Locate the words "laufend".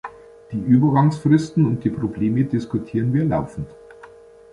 3.23-3.67